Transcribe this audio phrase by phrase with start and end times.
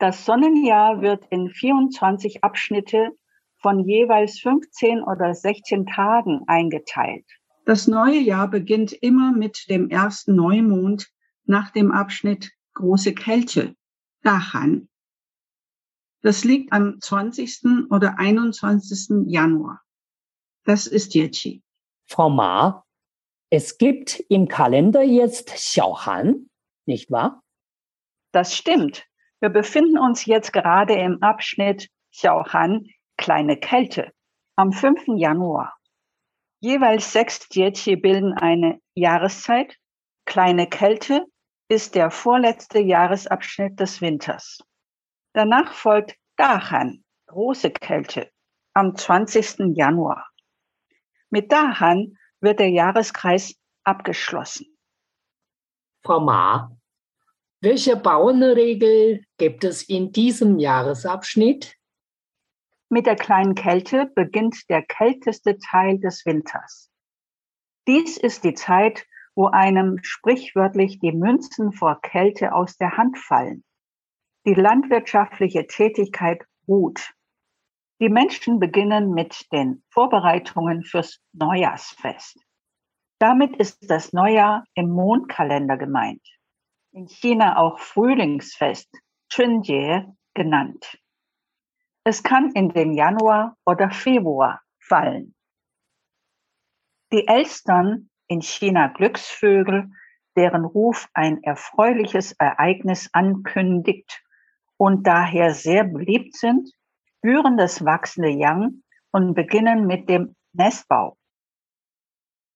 [0.00, 3.10] Das Sonnenjahr wird in 24 Abschnitte
[3.58, 7.26] von jeweils 15 oder 16 Tagen eingeteilt.
[7.66, 11.06] Das neue Jahr beginnt immer mit dem ersten Neumond
[11.44, 13.76] nach dem Abschnitt Große Kälte,
[14.22, 14.88] Dahan.
[16.22, 17.90] Das liegt am 20.
[17.90, 19.26] oder 21.
[19.26, 19.82] Januar.
[20.64, 21.62] Das ist Yechi.
[22.06, 22.86] Frau Ma,
[23.50, 26.48] es gibt im Kalender jetzt Xiaohan,
[26.86, 27.42] nicht wahr?
[28.32, 29.09] Das stimmt.
[29.40, 32.86] Wir befinden uns jetzt gerade im Abschnitt Xiaohan,
[33.16, 34.12] kleine Kälte,
[34.56, 35.16] am 5.
[35.16, 35.76] Januar.
[36.60, 39.76] Jeweils sechs Jieqi bilden eine Jahreszeit.
[40.26, 41.24] Kleine Kälte
[41.68, 44.58] ist der vorletzte Jahresabschnitt des Winters.
[45.32, 48.30] Danach folgt Dahan, große Kälte,
[48.74, 49.74] am 20.
[49.76, 50.28] Januar.
[51.30, 54.66] Mit Dahan wird der Jahreskreis abgeschlossen.
[56.04, 56.76] Frau Ma,
[57.62, 61.76] welche Bauernregel gibt es in diesem Jahresabschnitt?
[62.88, 66.90] Mit der kleinen Kälte beginnt der kälteste Teil des Winters.
[67.86, 73.62] Dies ist die Zeit, wo einem sprichwörtlich die Münzen vor Kälte aus der Hand fallen.
[74.46, 77.12] Die landwirtschaftliche Tätigkeit ruht.
[78.00, 82.38] Die Menschen beginnen mit den Vorbereitungen fürs Neujahrsfest.
[83.18, 86.26] Damit ist das Neujahr im Mondkalender gemeint
[86.92, 88.90] in China auch Frühlingsfest,
[89.30, 90.98] Chunjie genannt.
[92.04, 95.34] Es kann in den Januar oder Februar fallen.
[97.12, 99.90] Die Elstern, in China Glücksvögel,
[100.36, 104.22] deren Ruf ein erfreuliches Ereignis ankündigt
[104.76, 106.70] und daher sehr beliebt sind,
[107.18, 111.18] spüren das wachsende Yang und beginnen mit dem Nestbau.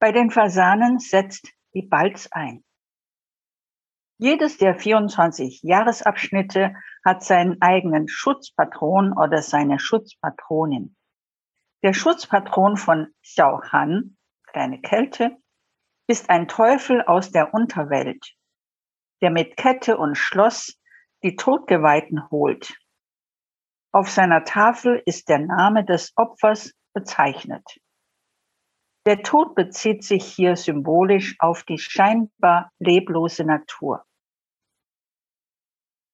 [0.00, 2.64] Bei den Fasanen setzt die Balz ein.
[4.20, 6.74] Jedes der 24 Jahresabschnitte
[7.04, 10.96] hat seinen eigenen Schutzpatron oder seine Schutzpatronin.
[11.84, 15.36] Der Schutzpatron von Xiaohan, kleine Kälte,
[16.08, 18.34] ist ein Teufel aus der Unterwelt,
[19.22, 20.80] der mit Kette und Schloss
[21.22, 22.76] die Todgeweihten holt.
[23.92, 27.78] Auf seiner Tafel ist der Name des Opfers bezeichnet.
[29.06, 34.04] Der Tod bezieht sich hier symbolisch auf die scheinbar leblose Natur.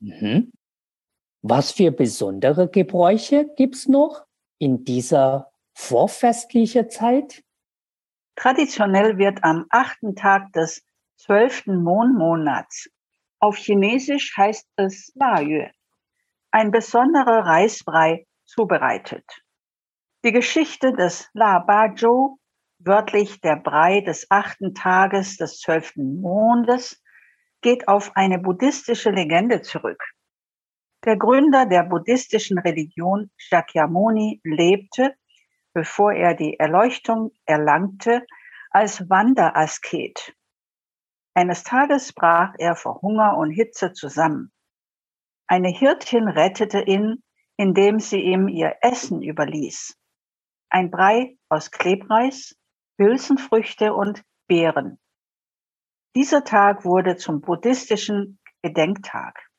[0.00, 0.52] Mhm.
[1.42, 4.26] Was für besondere Gebräuche gibt's noch
[4.58, 7.44] in dieser vorfestlichen Zeit?
[8.34, 10.84] Traditionell wird am achten Tag des
[11.16, 12.90] zwölften Mondmonats,
[13.38, 15.70] auf Chinesisch heißt es La Yue,
[16.50, 19.24] ein besonderer Reisbrei zubereitet.
[20.24, 22.38] Die Geschichte des La Ba Zhou,
[22.78, 27.02] wörtlich der Brei des achten Tages des zwölften Mondes,
[27.62, 30.02] geht auf eine buddhistische Legende zurück.
[31.04, 35.14] Der Gründer der buddhistischen Religion Shakyamuni lebte,
[35.72, 38.26] bevor er die Erleuchtung erlangte,
[38.70, 40.34] als Wanderasket.
[41.34, 44.52] Eines Tages brach er vor Hunger und Hitze zusammen.
[45.46, 47.22] Eine Hirtin rettete ihn,
[47.56, 49.96] indem sie ihm ihr Essen überließ.
[50.70, 52.56] Ein Brei aus Klebreis,
[52.98, 54.98] Hülsenfrüchte und Beeren.
[56.16, 59.50] Dieser Tag wurde zum buddhistischen Gedenktag.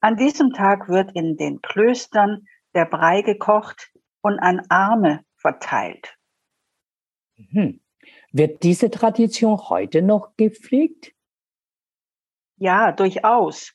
[0.00, 3.90] An diesem Tag wird in den Klöstern der Brei gekocht
[4.20, 6.16] und an Arme verteilt.
[7.34, 7.80] Mhm.
[8.30, 11.12] Wird diese Tradition heute noch gepflegt?
[12.54, 13.72] Ja, durchaus.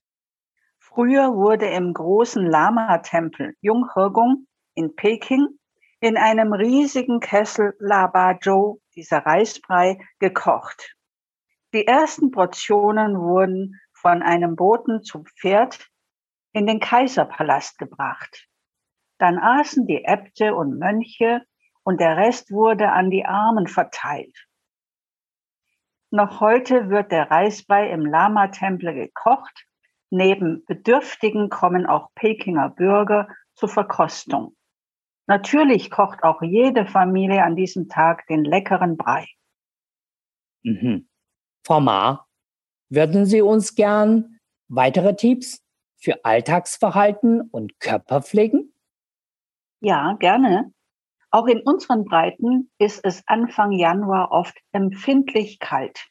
[0.79, 5.59] Früher wurde im großen Lama-Tempel Junghegung in Peking
[5.99, 10.95] in einem riesigen Kessel Labazhou, dieser Reisbrei, gekocht.
[11.75, 15.91] Die ersten Portionen wurden von einem Boten zu Pferd
[16.53, 18.47] in den Kaiserpalast gebracht.
[19.17, 21.41] Dann aßen die Äbte und Mönche
[21.83, 24.47] und der Rest wurde an die Armen verteilt.
[26.11, 29.65] Noch heute wird der Reisbrei im Lama-Tempel gekocht.
[30.09, 34.55] Neben Bedürftigen kommen auch Pekinger Bürger zur Verkostung.
[35.27, 39.27] Natürlich kocht auch jede Familie an diesem Tag den leckeren Brei.
[40.63, 41.09] Mhm.
[41.69, 42.25] Ma,
[42.89, 45.63] würden Sie uns gern weitere Tipps
[45.97, 48.73] für Alltagsverhalten und Körperpflegen?
[49.81, 50.71] Ja, gerne.
[51.31, 56.07] Auch in unseren Breiten ist es Anfang Januar oft empfindlich kalt.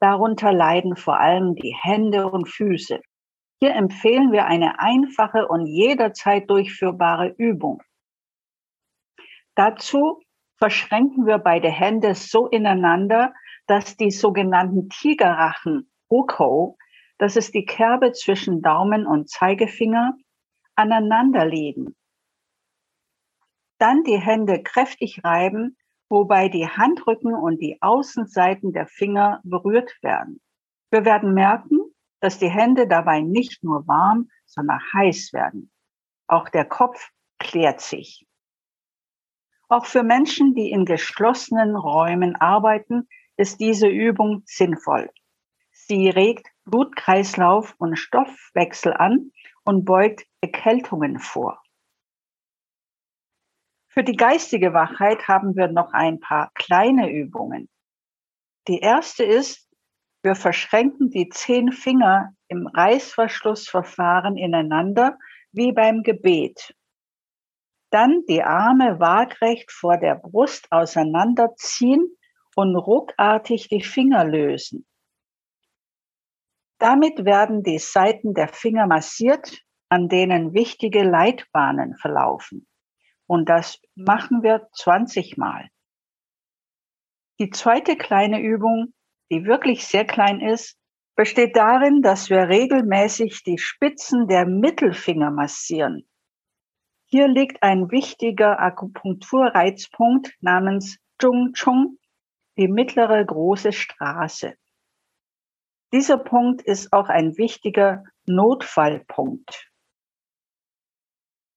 [0.00, 3.00] Darunter leiden vor allem die Hände und Füße.
[3.60, 7.82] Hier empfehlen wir eine einfache und jederzeit durchführbare Übung.
[9.54, 10.20] Dazu
[10.56, 13.32] verschränken wir beide Hände so ineinander,
[13.68, 16.76] dass die sogenannten Tigerrachen, Uko,
[17.18, 20.16] das ist die Kerbe zwischen Daumen und Zeigefinger,
[20.74, 21.94] aneinander liegen.
[23.78, 25.76] Dann die Hände kräftig reiben,
[26.08, 30.40] wobei die Handrücken und die Außenseiten der Finger berührt werden.
[30.90, 31.78] Wir werden merken,
[32.20, 35.70] dass die Hände dabei nicht nur warm, sondern heiß werden.
[36.26, 38.27] Auch der Kopf klärt sich.
[39.68, 43.06] Auch für Menschen, die in geschlossenen Räumen arbeiten,
[43.36, 45.10] ist diese Übung sinnvoll.
[45.70, 49.30] Sie regt Blutkreislauf und Stoffwechsel an
[49.64, 51.62] und beugt Erkältungen vor.
[53.88, 57.68] Für die geistige Wachheit haben wir noch ein paar kleine Übungen.
[58.68, 59.68] Die erste ist,
[60.22, 65.18] wir verschränken die zehn Finger im Reißverschlussverfahren ineinander
[65.52, 66.74] wie beim Gebet.
[67.90, 72.16] Dann die Arme waagrecht vor der Brust auseinanderziehen
[72.54, 74.86] und ruckartig die Finger lösen.
[76.78, 82.68] Damit werden die Seiten der Finger massiert, an denen wichtige Leitbahnen verlaufen.
[83.26, 85.68] Und das machen wir 20 Mal.
[87.40, 88.94] Die zweite kleine Übung,
[89.30, 90.76] die wirklich sehr klein ist,
[91.14, 96.07] besteht darin, dass wir regelmäßig die Spitzen der Mittelfinger massieren.
[97.10, 101.98] Hier liegt ein wichtiger Akupunkturreizpunkt namens Zhong Chong,
[102.58, 104.54] die mittlere große Straße.
[105.90, 109.70] Dieser Punkt ist auch ein wichtiger Notfallpunkt.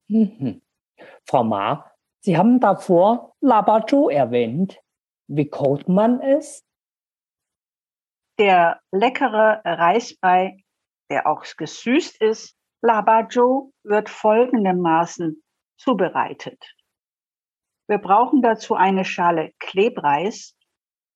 [0.07, 0.62] Mhm.
[1.25, 4.80] Frau Ma, Sie haben davor Labajo erwähnt.
[5.28, 6.66] Wie kocht man es?
[8.37, 10.64] Der leckere Reisbrei,
[11.09, 15.44] der auch gesüßt ist, Labajo, wird folgendermaßen
[15.81, 16.64] zubereitet.
[17.88, 20.56] Wir brauchen dazu eine Schale Klebreis,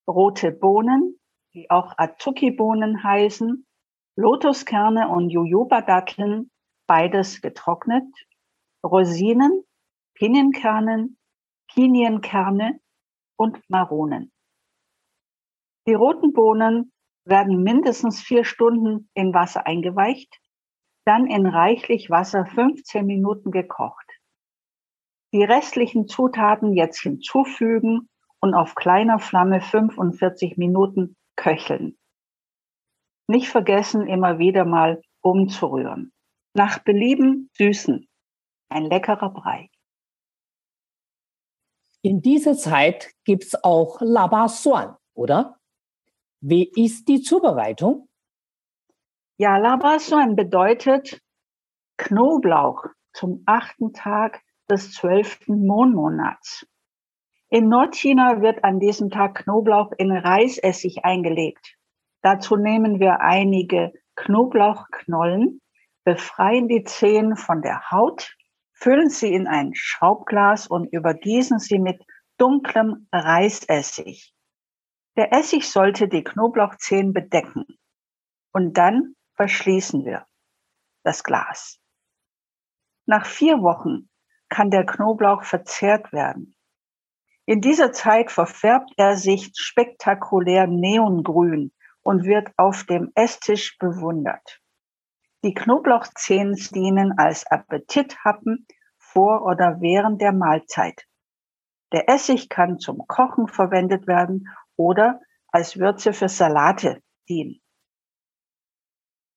[0.07, 1.19] rote Bohnen,
[1.53, 3.65] die auch Azuki-Bohnen heißen,
[4.17, 6.51] Lotuskerne und Jojoba-Datteln,
[6.87, 8.05] beides getrocknet,
[8.83, 9.63] Rosinen,
[10.15, 11.17] Pinienkernen,
[11.73, 12.79] Pinienkerne
[13.37, 14.31] und Maronen.
[15.87, 16.91] Die roten Bohnen
[17.25, 20.39] werden mindestens vier Stunden in Wasser eingeweicht,
[21.05, 24.04] dann in reichlich Wasser 15 Minuten gekocht.
[25.35, 28.07] Die restlichen Zutaten jetzt hinzufügen
[28.39, 31.97] und auf kleiner Flamme 45 Minuten köcheln.
[33.27, 36.13] Nicht vergessen, immer wieder mal umzurühren.
[36.53, 38.07] Nach Belieben süßen.
[38.69, 39.69] Ein leckerer Brei.
[42.01, 45.59] In dieser Zeit gibt es auch Laba Suan, oder?
[46.39, 48.07] Wie ist die Zubereitung?
[49.35, 51.21] Ja, Laba Suan bedeutet
[51.97, 56.67] Knoblauch zum achten Tag des zwölften Mondmonats.
[57.49, 61.77] In Nordchina wird an diesem Tag Knoblauch in Reisessig eingelegt.
[62.21, 65.61] Dazu nehmen wir einige Knoblauchknollen,
[66.03, 68.35] befreien die Zehen von der Haut
[68.77, 72.05] Füllen Sie in ein Schraubglas und übergießen Sie mit
[72.37, 74.33] dunklem Reisessig.
[75.15, 77.65] Der Essig sollte die Knoblauchzehen bedecken.
[78.51, 80.27] Und dann verschließen wir
[81.03, 81.79] das Glas.
[83.05, 84.09] Nach vier Wochen
[84.49, 86.55] kann der Knoblauch verzehrt werden.
[87.45, 91.71] In dieser Zeit verfärbt er sich spektakulär neongrün
[92.01, 94.61] und wird auf dem Esstisch bewundert.
[95.43, 98.65] Die Knoblauchzehen dienen als Appetithappen
[98.97, 101.05] vor oder während der Mahlzeit.
[101.91, 107.61] Der Essig kann zum Kochen verwendet werden oder als Würze für Salate dienen.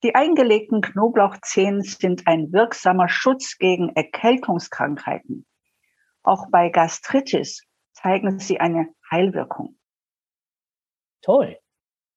[0.04, 5.44] Die eingelegten Knoblauchzehen sind ein wirksamer Schutz gegen Erkältungskrankheiten.
[6.22, 7.64] Auch bei Gastritis
[7.94, 9.78] zeigen sie eine Heilwirkung.
[11.22, 11.58] Toll.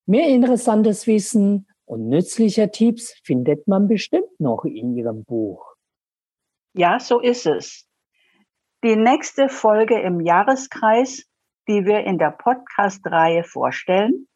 [0.05, 5.75] Mehr interessantes Wissen und nützliche Tipps findet man bestimmt noch in Ihrem Buch.
[6.73, 7.87] Ja, so ist es.
[8.83, 11.25] Die nächste Folge im Jahreskreis,
[11.67, 14.27] die wir in der Podcast-Reihe vorstellen,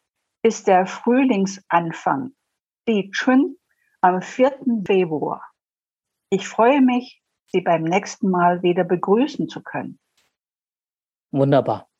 [0.42, 2.32] ist der Frühlingsanfang,
[2.86, 3.58] Chun,
[4.00, 4.84] am 4.
[4.86, 5.42] Februar.
[6.30, 9.98] Ich freue mich, Sie beim nächsten Mal wieder begrüßen zu können.
[11.32, 11.90] Wunderbar.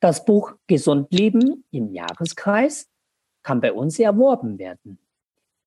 [0.00, 2.88] Das Buch Gesund Leben im Jahreskreis
[3.42, 5.00] kann bei uns erworben werden.